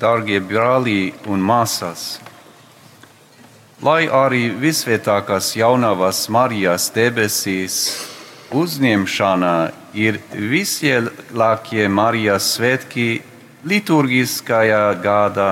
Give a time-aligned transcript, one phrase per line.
[0.00, 2.20] dārgie brālī un māsas!
[3.80, 7.76] Lai arī visvietākās jaunavas Marijas debesīs
[8.52, 13.22] uzņemšana ir vislielākie Marijas svētki
[13.64, 15.50] liturgiskajā gadā,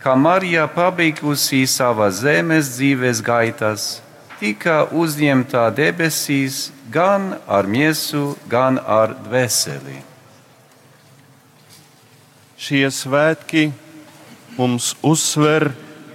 [0.01, 4.01] ka Marija pabeigusi savas zemes dzīves gaitas,
[4.41, 9.99] tika uzņemta debesīs gan ar miesu, gan ar dvēseli.
[12.61, 13.71] Šie svētki
[14.57, 15.71] mums uzsver,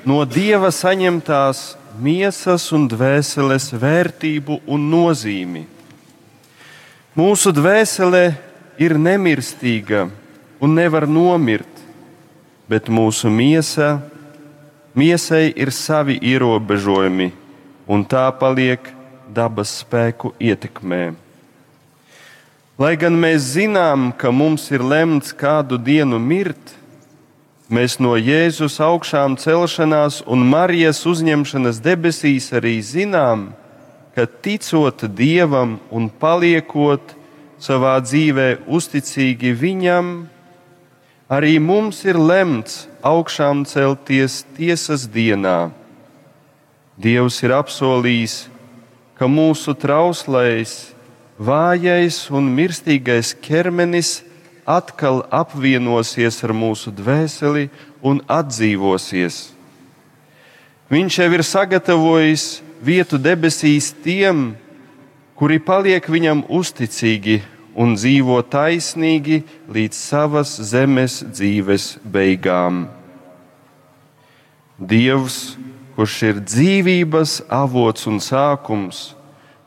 [0.05, 5.63] no dieva saņemtās miesas un dvēseles vērtību un nozīmi.
[7.15, 8.25] Mūsu dvēsele
[8.77, 10.05] ir nemirstīga
[10.61, 11.81] un nevar nomirt,
[12.69, 13.99] bet mūsu miesa,
[14.93, 17.31] miesai ir savi ierobežojumi,
[17.87, 18.91] un tā paliek
[19.33, 21.15] dabas spēku ietekmē.
[22.77, 26.75] Lai gan mēs zinām, ka mums ir lemts kādu dienu mirt,
[27.65, 33.55] Mēs no Jēzus augšām celšanās un Marijas uzņemšanas debesīs arī zinām,
[34.13, 37.15] ka ticot Dievam un paliekot
[37.57, 40.11] savā dzīvē uzticīgi Viņam,
[41.25, 45.71] arī mums ir lemts augšām celties tiesas dienā.
[47.01, 48.35] Dievs ir apsolījis,
[49.17, 50.93] ka mūsu trauslais,
[51.41, 54.19] vājais un mirstīgais ķermenis
[54.65, 57.69] atkal apvienosies ar mūsu dvēseli
[58.05, 59.55] un atdzīvosies.
[60.89, 62.45] Viņš jau ir sagatavojis
[62.81, 64.53] vietu debesīs tiem,
[65.37, 67.41] kuri paliek viņam uzticīgi
[67.75, 69.41] un dzīvo taisnīgi
[69.71, 72.85] līdz savas zemes dzīves beigām.
[74.79, 75.55] Dievs,
[75.95, 79.15] kurš ir dzīvības avots un sākums,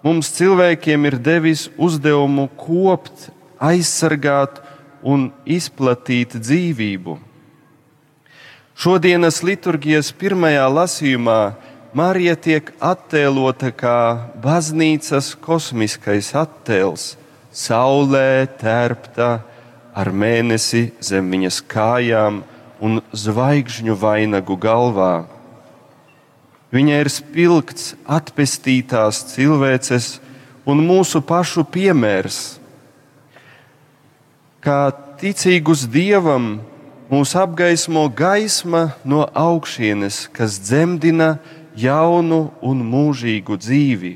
[0.05, 4.61] mums cilvēkiem ir devis uzdevumu kopt, aizsargāt
[5.03, 7.19] un izplatīt dzīvību.
[8.79, 11.41] Šodienas liturgijas pirmajā lasījumā
[11.99, 13.99] Marija tiek attēlota kā
[14.39, 17.17] baznīcas kosmiskais attēls,
[17.51, 19.31] saulē tērpta
[19.99, 22.43] ar mēnesi zem viņas kājām
[22.85, 25.27] un zvaigžņu vainagu galvā.
[26.71, 30.19] Viņa ir spilgts, atpestītās cilvēces
[30.69, 32.59] un mūsu pašu piemērs
[34.65, 36.59] kā ticīgus dievam,
[37.11, 41.37] mūs apgaismo gaisma no augšienes, kas dzemdina
[41.79, 44.15] jaunu un mūžīgu dzīvi.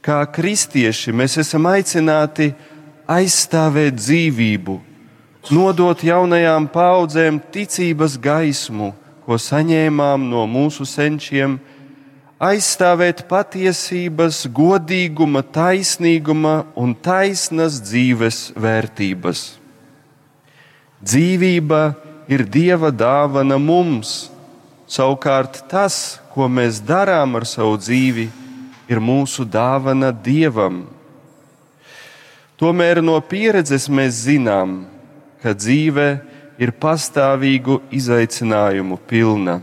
[0.00, 2.52] Kā kristieši mēs esam aicināti
[3.10, 4.76] aizstāvēt dzīvību,
[5.50, 8.92] nodot jaunajām paudzēm ticības gaismu,
[9.26, 11.58] ko saņēmām no mūsu senčiem
[12.42, 19.44] aizstāvēt patiesības, godīguma, taisnīguma un taisnas dzīves vērtības.
[21.00, 21.80] Dzīvība
[22.28, 24.28] ir Dieva dāvana mums,
[24.88, 28.28] savukārt tas, ko mēs darām ar savu dzīvi,
[28.88, 30.84] ir mūsu dāvana Dievam.
[32.56, 34.84] Tomēr no pieredzes mēs zinām,
[35.42, 36.06] ka dzīve
[36.60, 39.60] ir pastāvīgu izaicinājumu pilna.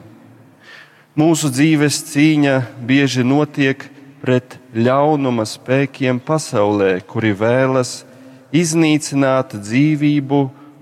[1.14, 2.54] Mūsu dzīves cīņa
[2.90, 3.84] bieži notiek
[4.24, 8.00] pret ļaunuma spēkiem pasaulē, kuri vēlas
[8.50, 10.40] iznīcināt dzīvību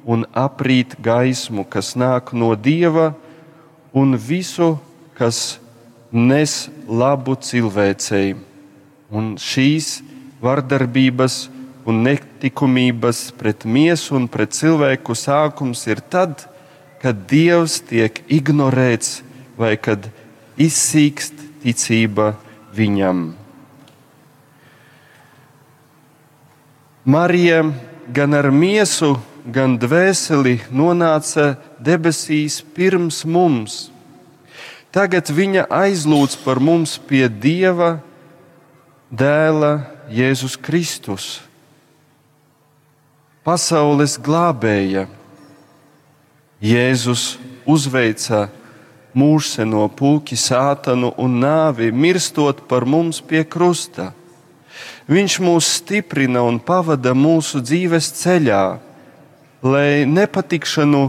[0.07, 3.09] un aprīt gaismu, kas nāk no dieva,
[3.91, 4.77] un visu,
[5.19, 5.59] kas
[6.15, 8.37] nes labu cilvēcei.
[9.11, 9.97] Un šīs
[10.39, 11.41] vardarbības
[11.83, 16.47] un netikumības pret miesu un pret cilvēku sākums ir tad,
[17.03, 19.25] kad Dievs tiek ignorēts
[19.59, 20.07] vai kad
[20.59, 22.33] izsīkst ticība
[22.75, 23.31] viņam.
[27.05, 27.63] Marija
[28.13, 29.15] gan ar miesu,
[29.45, 33.87] gan dvēseli nonāca debesīs pirms mums.
[34.91, 38.01] Tagad viņa aizlūdz par mums pie Dieva
[39.09, 41.39] dēla Jēzus Kristus,
[43.47, 45.07] pasaules glābēja.
[46.61, 48.49] Jēzus uzveica
[49.17, 54.11] mūžseno puķi, sātanu un nāvi, mirstot par mums pie krusta.
[55.11, 58.63] Viņš mūs stiprina un pavada mūsu dzīves ceļā,
[59.61, 61.03] lai nepatikšanu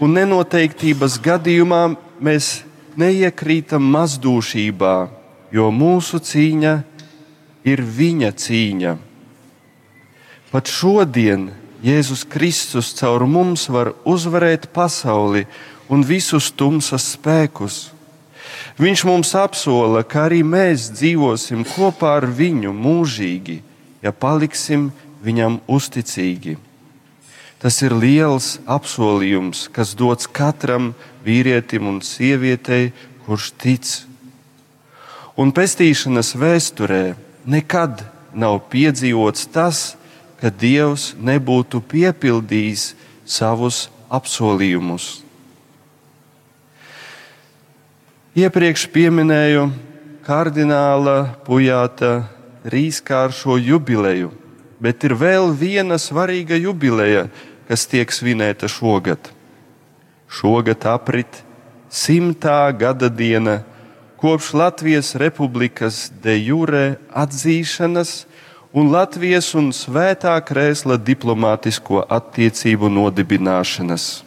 [0.00, 1.82] un nenoteiktības gadījumā
[2.20, 2.62] mēs
[3.00, 4.94] neiekrītam mazdūšībā,
[5.52, 6.74] jo mūsu cīņa
[7.68, 8.96] ir viņa cīņa.
[10.50, 11.50] Pat šodien
[11.84, 15.46] Jēzus Kristus caur mums var uzvarēt pasauli
[15.90, 17.90] un visus tumsas spēkus.
[18.80, 23.60] Viņš mums apsola, ka arī mēs dzīvosim kopā ar viņu mūžīgi,
[24.00, 24.90] ja paliksim
[25.24, 26.56] viņam uzticīgi.
[27.60, 30.94] Tas ir liels apsolījums, kas dots katram
[31.26, 32.94] vīrietim un sievietei,
[33.26, 33.90] kurš tic.
[35.36, 37.02] Un pestīšanas vēsturē
[37.44, 39.82] nekad nav piedzīvots tas,
[40.40, 42.94] ka Dievs nebūtu piepildījis
[43.28, 45.29] savus apsolījumus.
[48.30, 49.64] Iepriekš minēju
[50.22, 52.28] kardināla Pujāta
[52.62, 54.30] trīskāršo jubileju,
[54.78, 57.26] bet ir vēl viena svarīga jubileja,
[57.66, 59.18] kas tiek svinēta šogad.
[60.30, 61.42] Šogad aprit
[61.90, 63.64] simtā gada diena
[64.22, 68.26] kopš Latvijas Republikas de jure atzīšanas
[68.70, 74.20] un Latvijas un Svētā krēsla diplomātisko attiecību nodibināšanas.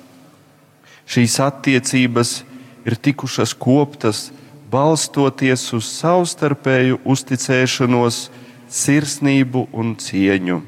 [1.08, 2.53] Šīs attiecības ir
[3.00, 4.32] tikušas koptas
[4.74, 8.28] balstoties uz savstarpēju uzticēšanos,
[8.74, 10.62] sirsnību un cieņu.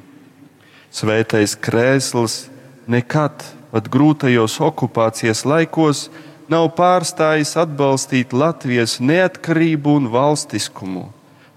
[0.93, 2.45] Svētais krēsls
[2.87, 3.41] nekad,
[3.73, 6.05] pat grūtajos okupācijas laikos,
[6.47, 11.07] nav pārstājis atbalstīt Latvijas neatkarību un valstiskumu,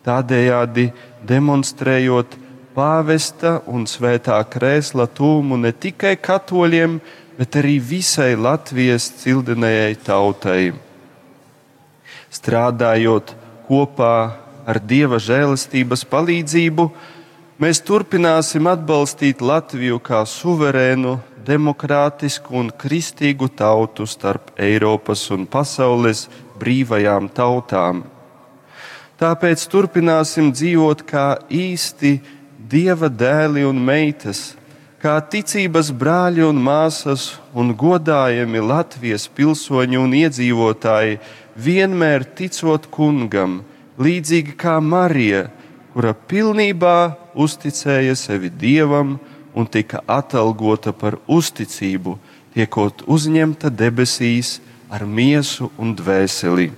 [0.08, 0.88] tādējādi
[1.28, 2.38] demonstrējot
[2.74, 6.98] pāvesta un svētā krēsla tūmu ne tikai katoļiem,
[7.38, 10.62] bet arī visai Latvijas cildenējai tautai.
[12.34, 13.30] Strādājot
[13.68, 14.16] kopā
[14.68, 16.88] ar Dieva žēlastības palīdzību,
[17.62, 21.14] mēs turpināsim atbalstīt Latviju kā suverēnu,
[21.48, 26.26] demokrātisku un kristīgu tautu starp Eiropas un pasaules
[26.60, 28.02] brīvajām tautām.
[29.18, 32.18] Tāpēc turpināsim dzīvot kā īsti
[32.68, 34.52] Dieva dēli un meitas,
[34.98, 41.20] kā ticības brāļi un māsas un godājami Latvijas pilsoņi un iedzīvotāji,
[41.54, 43.60] vienmēr ticot kungam,
[43.98, 45.46] līdzīgi kā Marija,
[45.94, 46.96] kura pilnībā
[47.38, 49.16] uzticēja sevi dievam
[49.54, 52.16] un tika atalgota par uzticību,
[52.54, 54.58] tiekot uzņemta debesīs
[54.90, 56.72] ar miesu un dvēseli.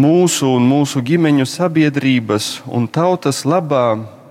[0.00, 4.21] Mūsu un mūsu ģimeņu sabiedrības un tautas labā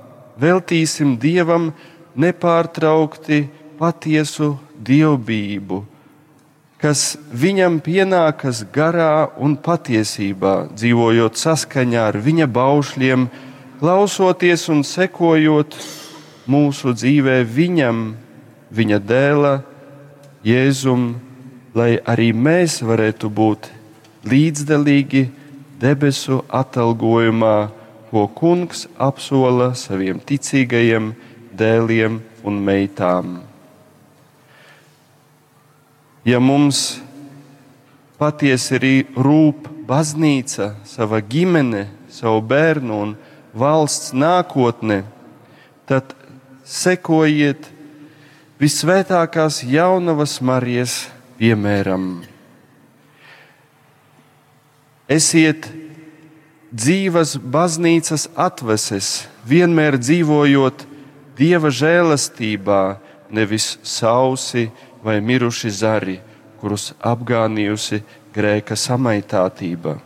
[0.42, 1.70] veltīsim Dievam
[2.18, 3.46] nepārtraukti
[3.80, 5.82] patiesu dievbijību,
[6.82, 13.28] kas viņam pienākas garā un patiesībā, dzīvojot saskaņā ar viņa baušļiem,
[13.82, 15.78] klausoties un sekojot
[16.50, 18.08] mūsu dzīvē viņam,
[18.72, 19.60] viņa dēla,
[20.42, 21.20] Jēzum,
[21.78, 23.68] lai arī mēs varētu būt
[24.26, 25.28] līdzdalīgi
[25.78, 27.58] debesu atalgojumā
[28.12, 31.14] ko kungs apsola saviem ticīgajiem
[31.56, 33.38] dēliem un meitām.
[36.28, 37.00] Ja mums
[38.20, 43.16] patiesi arī rūp baznīca, sava ģimene, savu bērnu un
[43.58, 45.02] valsts nākotne,
[45.90, 46.14] tad
[46.68, 47.72] sekojiet
[48.62, 51.08] visvētākās jaunavas Marijas
[51.40, 52.22] piemēram.
[55.12, 55.66] Esiet
[56.72, 60.86] dzīvas baznīcas atveses, vienmēr dzīvojot
[61.38, 62.98] dieva žēlastībā,
[63.32, 64.70] nevis sausi
[65.04, 66.18] vai miruši zari,
[66.62, 68.02] kurus apgānījusi
[68.36, 69.98] grēka samaitātība.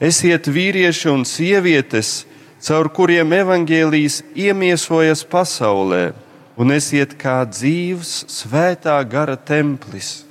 [0.00, 2.24] Esiet vīrieši un sievietes,
[2.64, 6.14] caur kuriem evaņģēlijas iemiesojas pasaulē,
[6.56, 10.22] un esiet kā dzīves, svētā gara templis.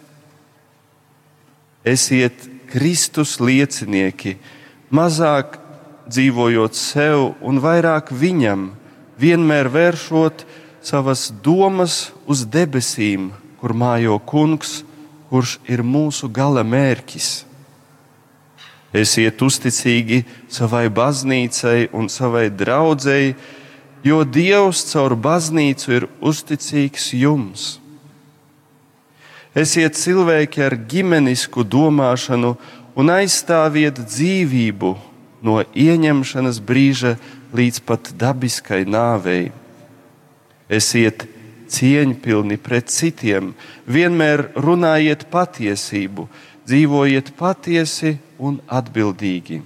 [1.84, 4.38] Esiet Kristus liecinieki,
[4.94, 5.58] mazāk
[6.08, 8.72] dzīvojot sev un vairāk viņam,
[9.20, 10.46] vienmēr vēršot
[10.84, 14.84] savas domas uz debesīm, kur mājo kungs,
[15.32, 17.46] kurš ir mūsu gala mērķis.
[18.94, 20.22] Esiet uzticīgi
[20.54, 23.34] savai baznīcai un savai draudzēji,
[24.06, 27.64] jo Dievs caur baznīcu ir uzticīgs jums.
[29.58, 32.56] Esiet cilvēki ar ģimenisku domāšanu
[32.96, 34.94] un aizstāviet dzīvību
[35.44, 37.16] no ieņemšanas brīža
[37.54, 39.52] līdz pat dabiskai nāvei.
[40.70, 41.26] Esiet
[41.74, 43.52] cieņpilni pret citiem,
[43.90, 46.28] vienmēr runājiet patiesību,
[46.70, 49.62] dzīvojiet patiesi un atbildīgi.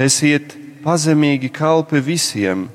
[0.00, 0.54] Esiet
[0.84, 2.68] pazemīgi kalpi visiem,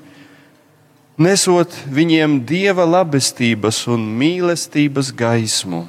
[1.18, 5.86] nesot viņiem dieva labestības un mīlestības gaismu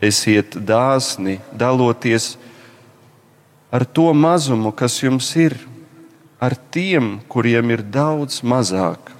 [0.00, 2.36] Esiet dāsni, daloties
[3.70, 5.56] ar to mazumu, kas jums ir,
[6.38, 9.10] ar tiem, kuriem ir daudz mazāk.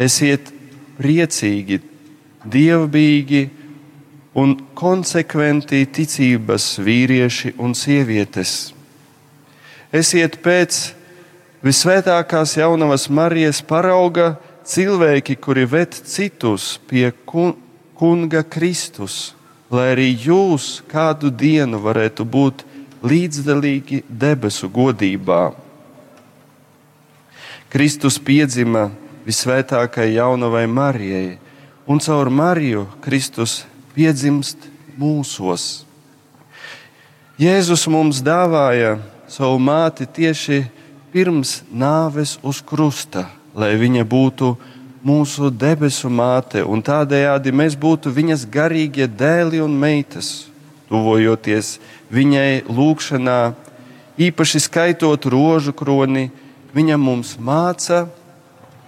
[0.00, 0.48] Esiet
[0.96, 1.82] priecīgi,
[2.48, 3.42] dievbijīgi
[4.36, 8.72] un konsekventi ticības vīrieši un sievietes.
[9.92, 10.80] Esiet pēc
[11.64, 14.34] visvētākās jaunavas Marijas parauga
[14.66, 17.10] cilvēki, kuri ved citus pie
[17.98, 19.34] kunga Kristus,
[19.72, 22.64] lai arī jūs kādu dienu varētu būt
[23.06, 25.54] līdzdalīgi debesu godībā.
[27.72, 28.90] Kristus piedzima
[29.26, 31.38] visvētākajai jaunavai Marijai,
[31.86, 35.84] un caur Mariju Kristus piedzimst mūsos.
[37.36, 38.96] Jēzus mums dāvāja
[39.28, 40.62] savu māti tieši
[41.12, 43.26] pirms nāves uz krusta,
[43.56, 44.54] lai viņa būtu
[45.06, 50.48] mūsu debesu māte, un tādējādi mēs būtu viņas garīgie dēli un meitas,
[50.90, 51.76] tuvojoties
[52.10, 53.40] viņai lūgšanā,
[54.18, 56.30] īpaši skaitot rožu kroni,
[56.74, 58.06] viņa mums māca,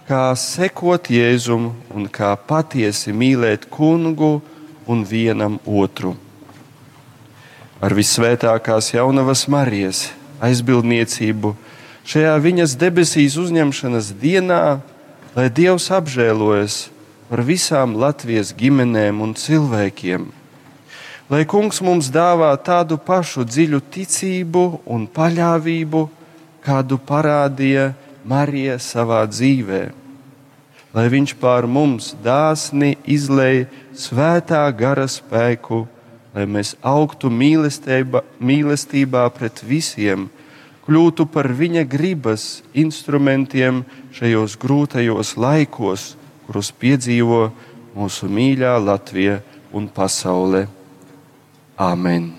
[0.09, 4.39] kā sekot Jēzum un kā patiesi mīlēt kungu
[4.89, 6.15] un vienam otru.
[7.79, 10.09] Ar visvētākās jaunavas Marijas
[10.43, 11.53] aizbildniecību
[12.09, 14.79] šajā viņas debesīs uzņemšanas dienā,
[15.39, 16.89] lai Dievs apžēlojas
[17.29, 20.25] par visām Latvijas ģimenēm un cilvēkiem.
[21.31, 26.01] Lai Kungs mums dāvā tādu pašu dziļu ticību un paļāvību,
[26.65, 27.93] kādu parādīja
[28.27, 29.79] Marija savā dzīvē.
[30.91, 35.85] Lai Viņš pār mums dāsni izlēj svētā gara spēku,
[36.35, 40.27] lai mēs augtu mīlestībā, mīlestībā pret visiem,
[40.89, 43.83] kļūtu par viņa gribas instrumentiem
[44.17, 46.15] šajos grūtajos laikos,
[46.47, 47.43] kurus piedzīvo
[47.93, 50.65] mūsu mīļā Latvija un pasaule.
[51.77, 52.38] Amen.